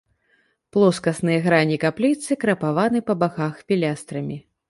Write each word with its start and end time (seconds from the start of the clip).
Плоскасныя 0.75 1.43
грані 1.47 1.77
капліцы 1.83 2.39
крапаваны 2.43 2.99
па 3.09 3.13
баках 3.25 3.63
пілястрамі. 3.73 4.41